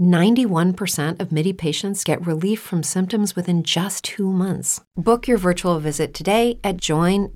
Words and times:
91% 0.00 1.20
of 1.20 1.30
MIDI 1.30 1.52
patients 1.52 2.04
get 2.04 2.26
relief 2.26 2.60
from 2.60 2.82
symptoms 2.82 3.36
within 3.36 3.62
just 3.62 4.04
two 4.04 4.32
months. 4.32 4.80
Book 4.96 5.28
your 5.28 5.38
virtual 5.38 5.78
visit 5.80 6.14
today 6.14 6.58
at 6.64 6.78
joinmidi.com. 6.78 7.28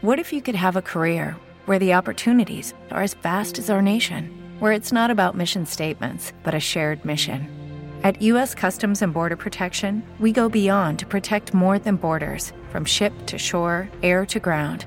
What 0.00 0.18
if 0.18 0.32
you 0.32 0.42
could 0.42 0.56
have 0.56 0.74
a 0.74 0.82
career 0.82 1.36
where 1.66 1.78
the 1.78 1.94
opportunities 1.94 2.74
are 2.90 3.02
as 3.02 3.14
vast 3.14 3.60
as 3.60 3.70
our 3.70 3.80
nation, 3.80 4.30
where 4.58 4.72
it's 4.72 4.90
not 4.90 5.12
about 5.12 5.36
mission 5.36 5.64
statements, 5.64 6.32
but 6.42 6.54
a 6.54 6.60
shared 6.60 7.04
mission? 7.04 7.48
At 8.02 8.20
U.S. 8.22 8.52
Customs 8.52 9.00
and 9.00 9.14
Border 9.14 9.36
Protection, 9.36 10.02
we 10.18 10.32
go 10.32 10.48
beyond 10.48 10.98
to 10.98 11.06
protect 11.06 11.54
more 11.54 11.78
than 11.78 11.94
borders 11.94 12.52
from 12.70 12.84
ship 12.84 13.12
to 13.26 13.38
shore, 13.38 13.88
air 14.02 14.26
to 14.26 14.40
ground 14.40 14.86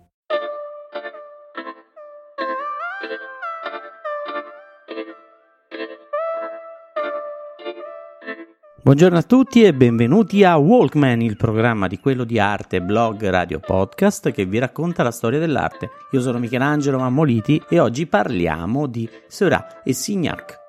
Buongiorno 8.83 9.19
a 9.19 9.21
tutti 9.21 9.61
e 9.61 9.75
benvenuti 9.75 10.43
a 10.43 10.57
Walkman, 10.57 11.21
il 11.21 11.37
programma 11.37 11.85
di 11.85 11.99
quello 11.99 12.23
di 12.23 12.39
arte, 12.39 12.81
blog, 12.81 13.29
radio, 13.29 13.59
podcast 13.59 14.31
che 14.31 14.45
vi 14.45 14.57
racconta 14.57 15.03
la 15.03 15.11
storia 15.11 15.37
dell'arte. 15.37 15.91
Io 16.13 16.19
sono 16.19 16.39
Michelangelo 16.39 16.97
Mammoliti 16.97 17.61
e 17.69 17.79
oggi 17.79 18.07
parliamo 18.07 18.87
di 18.87 19.07
Seurat 19.27 19.81
e 19.83 19.93
Signac. 19.93 20.60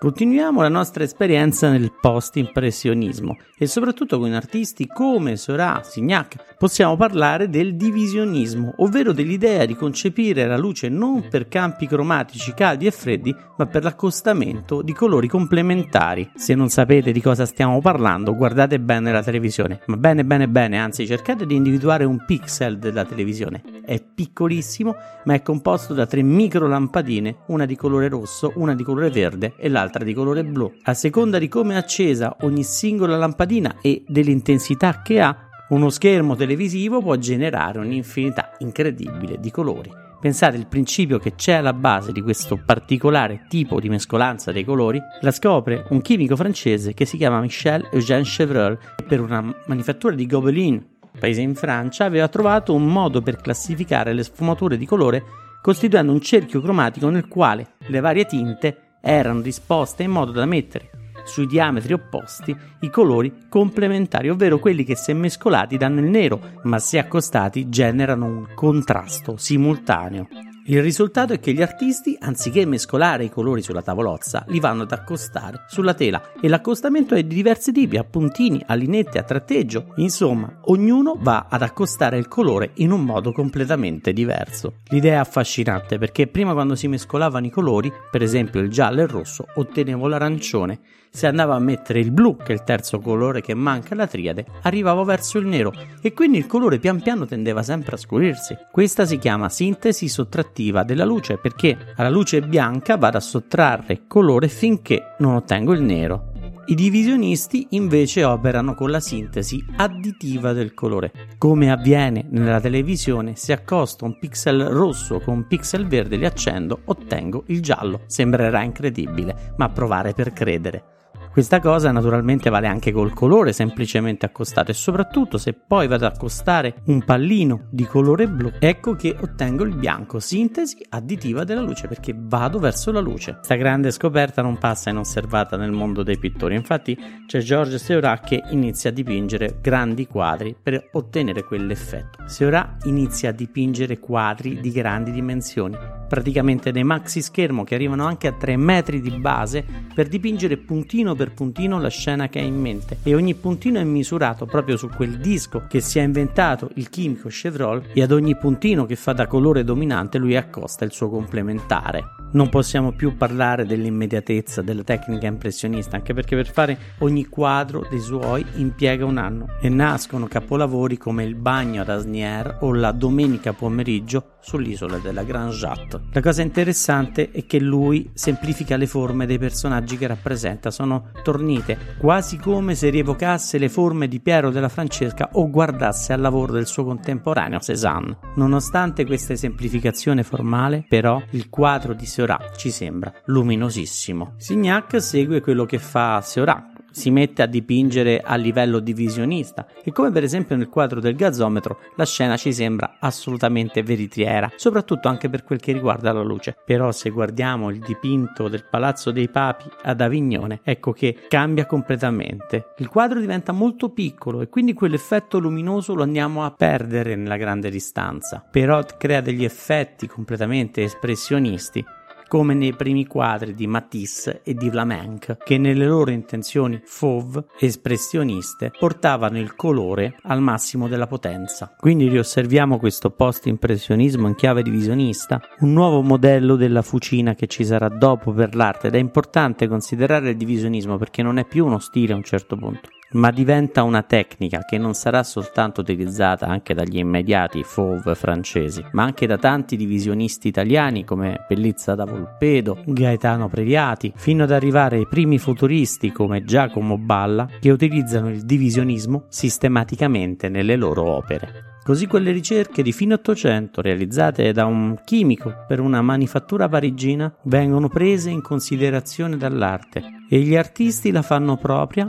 Continuiamo 0.00 0.62
la 0.62 0.68
nostra 0.68 1.02
esperienza 1.02 1.68
nel 1.72 1.92
post-impressionismo 2.00 3.36
e 3.58 3.66
soprattutto 3.66 4.20
con 4.20 4.32
artisti 4.32 4.86
come 4.86 5.34
Seurat, 5.34 5.84
Signac 5.84 6.56
possiamo 6.56 6.96
parlare 6.96 7.48
del 7.48 7.74
divisionismo, 7.74 8.74
ovvero 8.76 9.12
dell'idea 9.12 9.64
di 9.64 9.74
concepire 9.74 10.46
la 10.46 10.56
luce 10.56 10.88
non 10.88 11.26
per 11.28 11.48
campi 11.48 11.88
cromatici 11.88 12.54
caldi 12.54 12.86
e 12.86 12.92
freddi, 12.92 13.34
ma 13.56 13.66
per 13.66 13.82
l'accostamento 13.82 14.82
di 14.82 14.92
colori 14.92 15.26
complementari. 15.26 16.30
Se 16.36 16.54
non 16.54 16.68
sapete 16.68 17.10
di 17.10 17.20
cosa 17.20 17.44
stiamo 17.44 17.80
parlando, 17.80 18.36
guardate 18.36 18.78
bene 18.78 19.10
la 19.10 19.24
televisione, 19.24 19.80
ma 19.86 19.96
bene 19.96 20.24
bene 20.24 20.46
bene, 20.46 20.78
anzi 20.78 21.08
cercate 21.08 21.44
di 21.44 21.56
individuare 21.56 22.04
un 22.04 22.24
pixel 22.24 22.78
della 22.78 23.04
televisione. 23.04 23.64
È 23.84 24.00
piccolissimo, 24.00 24.94
ma 25.24 25.34
è 25.34 25.42
composto 25.42 25.92
da 25.92 26.06
tre 26.06 26.22
micro 26.22 26.68
lampadine, 26.68 27.38
una 27.46 27.66
di 27.66 27.74
colore 27.74 28.08
rosso, 28.08 28.52
una 28.54 28.76
di 28.76 28.84
colore 28.84 29.10
verde 29.10 29.54
e 29.56 29.68
l'altra 29.68 29.86
l'altra 29.88 30.04
di 30.04 30.12
colore 30.12 30.44
blu. 30.44 30.70
A 30.84 30.94
seconda 30.94 31.38
di 31.38 31.48
come 31.48 31.74
è 31.74 31.78
accesa 31.78 32.36
ogni 32.42 32.62
singola 32.62 33.16
lampadina 33.16 33.76
e 33.80 34.04
dell'intensità 34.06 35.00
che 35.02 35.20
ha, 35.20 35.48
uno 35.70 35.88
schermo 35.88 36.36
televisivo 36.36 37.00
può 37.00 37.16
generare 37.16 37.78
un'infinità 37.78 38.52
incredibile 38.58 39.38
di 39.40 39.50
colori. 39.50 39.90
Pensate 40.20 40.56
il 40.56 40.66
principio 40.66 41.18
che 41.18 41.34
c'è 41.34 41.54
alla 41.54 41.72
base 41.72 42.12
di 42.12 42.20
questo 42.20 42.60
particolare 42.64 43.46
tipo 43.48 43.78
di 43.78 43.88
mescolanza 43.88 44.50
dei 44.50 44.64
colori 44.64 45.00
la 45.20 45.30
scopre 45.30 45.86
un 45.90 46.00
chimico 46.00 46.34
francese 46.34 46.92
che 46.92 47.04
si 47.04 47.16
chiama 47.16 47.40
Michel 47.40 47.88
Eugène 47.92 48.24
Chevreul 48.24 48.78
per 49.06 49.20
una 49.20 49.54
manifattura 49.66 50.16
di 50.16 50.26
Gobelin, 50.26 50.84
paese 51.18 51.40
in 51.40 51.54
Francia, 51.54 52.04
aveva 52.04 52.28
trovato 52.28 52.74
un 52.74 52.86
modo 52.86 53.22
per 53.22 53.36
classificare 53.36 54.12
le 54.12 54.24
sfumature 54.24 54.76
di 54.76 54.86
colore 54.86 55.22
costituendo 55.62 56.12
un 56.12 56.20
cerchio 56.20 56.60
cromatico 56.60 57.08
nel 57.10 57.28
quale 57.28 57.74
le 57.86 58.00
varie 58.00 58.24
tinte 58.26 58.87
erano 59.00 59.40
disposte 59.40 60.02
in 60.02 60.10
modo 60.10 60.32
da 60.32 60.46
mettere 60.46 60.90
sui 61.24 61.46
diametri 61.46 61.92
opposti 61.92 62.56
i 62.80 62.90
colori 62.90 63.46
complementari, 63.48 64.30
ovvero 64.30 64.58
quelli 64.58 64.82
che 64.82 64.96
se 64.96 65.12
mescolati 65.12 65.76
danno 65.76 66.00
il 66.00 66.06
nero, 66.06 66.40
ma 66.62 66.78
se 66.78 66.98
accostati 66.98 67.68
generano 67.68 68.26
un 68.26 68.46
contrasto 68.54 69.36
simultaneo. 69.36 70.47
Il 70.70 70.82
risultato 70.82 71.32
è 71.32 71.40
che 71.40 71.54
gli 71.54 71.62
artisti, 71.62 72.14
anziché 72.20 72.66
mescolare 72.66 73.24
i 73.24 73.30
colori 73.30 73.62
sulla 73.62 73.80
tavolozza, 73.80 74.44
li 74.48 74.60
vanno 74.60 74.82
ad 74.82 74.92
accostare 74.92 75.64
sulla 75.66 75.94
tela. 75.94 76.32
E 76.42 76.46
l'accostamento 76.46 77.14
è 77.14 77.22
di 77.22 77.34
diversi 77.34 77.72
tipi, 77.72 77.96
a 77.96 78.04
puntini, 78.04 78.62
a 78.66 78.74
linette, 78.74 79.18
a 79.18 79.22
tratteggio, 79.22 79.94
insomma, 79.96 80.60
ognuno 80.64 81.16
va 81.18 81.46
ad 81.48 81.62
accostare 81.62 82.18
il 82.18 82.28
colore 82.28 82.72
in 82.74 82.90
un 82.90 83.02
modo 83.02 83.32
completamente 83.32 84.12
diverso. 84.12 84.80
L'idea 84.90 85.14
è 85.14 85.20
affascinante 85.20 85.96
perché 85.96 86.26
prima 86.26 86.52
quando 86.52 86.74
si 86.74 86.86
mescolavano 86.86 87.46
i 87.46 87.50
colori, 87.50 87.90
per 88.10 88.20
esempio 88.20 88.60
il 88.60 88.68
giallo 88.68 89.00
e 89.00 89.04
il 89.04 89.08
rosso, 89.08 89.46
ottenevo 89.54 90.06
l'arancione, 90.06 90.80
se 91.10 91.26
andavo 91.26 91.52
a 91.52 91.58
mettere 91.58 92.00
il 92.00 92.10
blu, 92.10 92.36
che 92.36 92.52
è 92.52 92.52
il 92.52 92.64
terzo 92.64 93.00
colore 93.00 93.40
che 93.40 93.54
manca 93.54 93.94
alla 93.94 94.06
triade, 94.06 94.46
arrivavo 94.62 95.04
verso 95.04 95.38
il 95.38 95.46
nero 95.46 95.72
e 96.00 96.12
quindi 96.12 96.38
il 96.38 96.46
colore 96.46 96.78
pian 96.78 97.00
piano 97.00 97.26
tendeva 97.26 97.62
sempre 97.62 97.94
a 97.96 97.98
scurirsi. 97.98 98.56
Questa 98.70 99.04
si 99.04 99.18
chiama 99.18 99.48
sintesi 99.48 100.08
sottrattiva 100.08 100.82
della 100.82 101.04
luce 101.04 101.38
perché 101.38 101.76
alla 101.96 102.10
luce 102.10 102.40
bianca 102.40 102.96
vado 102.96 103.16
a 103.16 103.20
sottrarre 103.20 104.02
colore 104.06 104.48
finché 104.48 105.14
non 105.18 105.34
ottengo 105.34 105.72
il 105.72 105.82
nero. 105.82 106.27
I 106.70 106.74
divisionisti 106.74 107.68
invece 107.70 108.24
operano 108.24 108.74
con 108.74 108.90
la 108.90 109.00
sintesi 109.00 109.64
additiva 109.76 110.52
del 110.52 110.74
colore. 110.74 111.12
Come 111.38 111.70
avviene 111.70 112.26
nella 112.30 112.60
televisione, 112.60 113.36
se 113.36 113.54
accosto 113.54 114.04
un 114.04 114.18
pixel 114.18 114.64
rosso 114.64 115.18
con 115.20 115.34
un 115.34 115.46
pixel 115.46 115.86
verde 115.86 116.16
e 116.16 116.18
li 116.18 116.26
accendo, 116.26 116.82
ottengo 116.84 117.44
il 117.46 117.62
giallo. 117.62 118.02
Sembrerà 118.04 118.62
incredibile, 118.64 119.54
ma 119.56 119.70
provare 119.70 120.12
per 120.12 120.34
credere. 120.34 121.07
Questa 121.38 121.60
cosa 121.60 121.92
naturalmente 121.92 122.50
vale 122.50 122.66
anche 122.66 122.90
col 122.90 123.14
colore 123.14 123.52
semplicemente 123.52 124.26
accostato 124.26 124.72
e 124.72 124.74
soprattutto 124.74 125.38
se 125.38 125.52
poi 125.52 125.86
vado 125.86 126.04
ad 126.04 126.14
accostare 126.14 126.82
un 126.86 127.04
pallino 127.04 127.68
di 127.70 127.84
colore 127.84 128.26
blu, 128.26 128.50
ecco 128.58 128.96
che 128.96 129.16
ottengo 129.16 129.62
il 129.62 129.76
bianco, 129.76 130.18
sintesi 130.18 130.84
additiva 130.88 131.44
della 131.44 131.60
luce 131.60 131.86
perché 131.86 132.12
vado 132.12 132.58
verso 132.58 132.90
la 132.90 132.98
luce. 132.98 133.34
Questa 133.34 133.54
grande 133.54 133.92
scoperta 133.92 134.42
non 134.42 134.58
passa 134.58 134.90
inosservata 134.90 135.56
nel 135.56 135.70
mondo 135.70 136.02
dei 136.02 136.18
pittori, 136.18 136.56
infatti 136.56 136.98
c'è 137.24 137.38
Georges 137.38 137.84
Seurat 137.84 138.26
che 138.26 138.42
inizia 138.50 138.90
a 138.90 138.92
dipingere 138.92 139.58
grandi 139.62 140.08
quadri 140.08 140.56
per 140.60 140.88
ottenere 140.90 141.44
quell'effetto. 141.44 142.24
Seurat 142.26 142.84
inizia 142.86 143.28
a 143.28 143.32
dipingere 143.32 144.00
quadri 144.00 144.58
di 144.58 144.72
grandi 144.72 145.12
dimensioni, 145.12 145.76
praticamente 146.08 146.72
dei 146.72 146.84
maxi 146.84 147.22
schermo 147.22 147.64
che 147.64 147.74
arrivano 147.74 148.06
anche 148.06 148.26
a 148.26 148.32
3 148.32 148.56
metri 148.56 149.00
di 149.00 149.10
base 149.10 149.64
per 149.94 150.08
dipingere 150.08 150.56
puntino 150.56 151.14
per 151.14 151.32
puntino 151.32 151.78
la 151.78 151.90
scena 151.90 152.28
che 152.28 152.38
ha 152.38 152.42
in 152.42 152.60
mente 152.60 152.98
e 153.02 153.14
ogni 153.14 153.34
puntino 153.34 153.78
è 153.78 153.84
misurato 153.84 154.46
proprio 154.46 154.76
su 154.76 154.88
quel 154.88 155.18
disco 155.18 155.66
che 155.68 155.80
si 155.80 155.98
è 155.98 156.02
inventato 156.02 156.70
il 156.74 156.88
chimico 156.88 157.28
Chevrolet 157.28 157.90
e 157.92 158.02
ad 158.02 158.12
ogni 158.12 158.36
puntino 158.36 158.86
che 158.86 158.96
fa 158.96 159.12
da 159.12 159.26
colore 159.26 159.64
dominante 159.64 160.18
lui 160.18 160.36
accosta 160.36 160.84
il 160.84 160.92
suo 160.92 161.08
complementare. 161.08 162.18
Non 162.30 162.50
possiamo 162.50 162.92
più 162.92 163.16
parlare 163.16 163.64
dell'immediatezza 163.64 164.60
della 164.60 164.82
tecnica 164.82 165.26
impressionista, 165.26 165.96
anche 165.96 166.12
perché 166.12 166.36
per 166.36 166.50
fare 166.50 166.78
ogni 166.98 167.24
quadro 167.24 167.86
dei 167.88 168.00
suoi 168.00 168.44
impiega 168.56 169.06
un 169.06 169.16
anno 169.16 169.46
e 169.62 169.70
nascono 169.70 170.26
capolavori 170.26 170.98
come 170.98 171.24
il 171.24 171.34
bagno 171.34 171.80
ad 171.80 171.88
Asnières 171.88 172.58
o 172.60 172.74
la 172.74 172.92
domenica 172.92 173.54
pomeriggio 173.54 174.36
sull'isola 174.40 174.98
della 174.98 175.22
Grand 175.22 175.52
Jatte. 175.52 176.00
La 176.12 176.20
cosa 176.20 176.42
interessante 176.42 177.30
è 177.30 177.46
che 177.46 177.58
lui 177.58 178.10
semplifica 178.14 178.76
le 178.76 178.86
forme 178.86 179.26
dei 179.26 179.38
personaggi 179.38 179.96
che 179.96 180.06
rappresenta, 180.06 180.70
sono 180.70 181.10
tornite, 181.22 181.96
quasi 181.98 182.38
come 182.38 182.74
se 182.74 182.90
rievocasse 182.90 183.58
le 183.58 183.68
forme 183.68 184.08
di 184.08 184.20
Piero 184.20 184.50
della 184.50 184.68
Francesca 184.68 185.30
o 185.32 185.50
guardasse 185.50 186.12
al 186.12 186.20
lavoro 186.20 186.52
del 186.52 186.66
suo 186.66 186.84
contemporaneo 186.84 187.60
Cézanne. 187.60 188.16
Nonostante 188.36 189.04
questa 189.04 189.32
esemplificazione 189.32 190.22
formale, 190.22 190.84
però, 190.88 191.22
il 191.30 191.48
quadro 191.48 191.94
di 191.94 192.06
Seurat 192.06 192.56
ci 192.56 192.70
sembra 192.70 193.12
luminosissimo. 193.26 194.34
Signac 194.36 195.00
segue 195.00 195.40
quello 195.40 195.64
che 195.64 195.78
fa 195.78 196.20
Seurat, 196.20 196.77
si 196.98 197.10
mette 197.10 197.42
a 197.42 197.46
dipingere 197.46 198.20
a 198.20 198.34
livello 198.34 198.80
divisionista 198.80 199.68
e 199.84 199.92
come 199.92 200.10
per 200.10 200.24
esempio 200.24 200.56
nel 200.56 200.68
quadro 200.68 200.98
del 200.98 201.14
gazzometro 201.14 201.78
la 201.94 202.04
scena 202.04 202.36
ci 202.36 202.52
sembra 202.52 202.96
assolutamente 202.98 203.84
veritiera, 203.84 204.50
soprattutto 204.56 205.06
anche 205.06 205.30
per 205.30 205.44
quel 205.44 205.60
che 205.60 205.72
riguarda 205.72 206.12
la 206.12 206.22
luce. 206.22 206.56
Però 206.64 206.90
se 206.90 207.10
guardiamo 207.10 207.70
il 207.70 207.78
dipinto 207.78 208.48
del 208.48 208.64
Palazzo 208.68 209.12
dei 209.12 209.28
Papi 209.28 209.70
ad 209.82 210.00
Avignone, 210.00 210.60
ecco 210.64 210.92
che 210.92 211.16
cambia 211.28 211.66
completamente. 211.66 212.72
Il 212.78 212.88
quadro 212.88 213.20
diventa 213.20 213.52
molto 213.52 213.90
piccolo 213.90 214.40
e 214.40 214.48
quindi 214.48 214.74
quell'effetto 214.74 215.38
luminoso 215.38 215.94
lo 215.94 216.02
andiamo 216.02 216.44
a 216.44 216.50
perdere 216.50 217.14
nella 217.14 217.36
grande 217.36 217.70
distanza, 217.70 218.44
però 218.50 218.82
crea 218.98 219.20
degli 219.20 219.44
effetti 219.44 220.08
completamente 220.08 220.82
espressionisti 220.82 221.84
come 222.28 222.54
nei 222.54 222.74
primi 222.74 223.06
quadri 223.06 223.54
di 223.54 223.66
Matisse 223.66 224.42
e 224.44 224.54
di 224.54 224.70
Vlamenck, 224.70 225.38
che 225.42 225.58
nelle 225.58 225.86
loro 225.86 226.10
intenzioni 226.10 226.80
fauve 226.84 227.46
espressioniste 227.58 228.70
portavano 228.78 229.38
il 229.38 229.56
colore 229.56 230.16
al 230.22 230.40
massimo 230.40 230.86
della 230.86 231.06
potenza. 231.06 231.74
Quindi 231.76 232.08
riosserviamo 232.08 232.78
questo 232.78 233.10
post-impressionismo 233.10 234.28
in 234.28 234.34
chiave 234.34 234.62
divisionista, 234.62 235.40
un 235.60 235.72
nuovo 235.72 236.02
modello 236.02 236.56
della 236.56 236.82
fucina 236.82 237.34
che 237.34 237.46
ci 237.46 237.64
sarà 237.64 237.88
dopo 237.88 238.32
per 238.32 238.54
l'arte 238.54 238.88
ed 238.88 238.94
è 238.94 238.98
importante 238.98 239.66
considerare 239.66 240.30
il 240.30 240.36
divisionismo 240.36 240.98
perché 240.98 241.22
non 241.22 241.38
è 241.38 241.46
più 241.46 241.64
uno 241.64 241.78
stile 241.78 242.12
a 242.12 242.16
un 242.16 242.24
certo 242.24 242.56
punto 242.56 242.90
ma 243.12 243.30
diventa 243.30 243.82
una 243.82 244.02
tecnica 244.02 244.64
che 244.64 244.78
non 244.78 244.94
sarà 244.94 245.22
soltanto 245.22 245.80
utilizzata 245.80 246.46
anche 246.46 246.74
dagli 246.74 246.98
immediati 246.98 247.62
fauve 247.62 248.14
francesi, 248.14 248.84
ma 248.92 249.04
anche 249.04 249.26
da 249.26 249.38
tanti 249.38 249.76
divisionisti 249.76 250.48
italiani 250.48 251.04
come 251.04 251.44
Bellizza 251.48 251.94
da 251.94 252.04
Volpedo, 252.04 252.82
Gaetano 252.84 253.48
Previati, 253.48 254.12
fino 254.14 254.44
ad 254.44 254.52
arrivare 254.52 254.96
ai 254.96 255.06
primi 255.06 255.38
futuristi 255.38 256.12
come 256.12 256.44
Giacomo 256.44 256.98
Balla 256.98 257.48
che 257.60 257.70
utilizzano 257.70 258.30
il 258.30 258.44
divisionismo 258.44 259.24
sistematicamente 259.28 260.48
nelle 260.48 260.76
loro 260.76 261.04
opere. 261.04 261.68
Così 261.88 262.06
quelle 262.06 262.32
ricerche 262.32 262.82
di 262.82 262.92
fine 262.92 263.14
Ottocento 263.14 263.80
realizzate 263.80 264.52
da 264.52 264.66
un 264.66 265.00
chimico 265.06 265.64
per 265.66 265.80
una 265.80 266.02
manifattura 266.02 266.68
parigina 266.68 267.34
vengono 267.44 267.88
prese 267.88 268.28
in 268.28 268.42
considerazione 268.42 269.38
dall'arte 269.38 270.02
e 270.28 270.40
gli 270.40 270.54
artisti 270.54 271.10
la 271.10 271.22
fanno 271.22 271.56
propria 271.56 272.06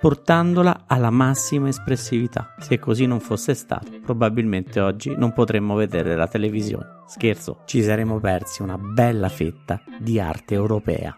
portandola 0.00 0.84
alla 0.86 1.10
massima 1.10 1.68
espressività. 1.68 2.54
Se 2.58 2.78
così 2.78 3.06
non 3.06 3.20
fosse 3.20 3.54
stato, 3.54 3.90
probabilmente 4.04 4.80
oggi 4.80 5.14
non 5.16 5.32
potremmo 5.32 5.74
vedere 5.74 6.16
la 6.16 6.28
televisione. 6.28 7.02
Scherzo, 7.06 7.60
ci 7.64 7.82
saremmo 7.82 8.18
persi 8.18 8.62
una 8.62 8.78
bella 8.78 9.28
fetta 9.28 9.80
di 9.98 10.20
arte 10.20 10.54
europea. 10.54 11.16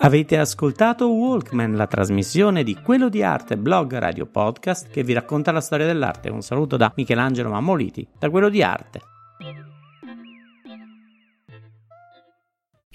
Avete 0.00 0.38
ascoltato 0.38 1.10
Walkman, 1.10 1.74
la 1.74 1.88
trasmissione 1.88 2.62
di 2.62 2.76
Quello 2.80 3.08
di 3.08 3.22
Arte, 3.24 3.58
blog 3.58 3.98
radio 3.98 4.26
podcast 4.26 4.88
che 4.90 5.02
vi 5.02 5.12
racconta 5.12 5.50
la 5.50 5.60
storia 5.60 5.86
dell'arte. 5.86 6.30
Un 6.30 6.40
saluto 6.40 6.76
da 6.76 6.92
Michelangelo 6.94 7.50
Mammoliti, 7.50 8.06
da 8.16 8.30
Quello 8.30 8.48
di 8.48 8.62
Arte. 8.62 9.00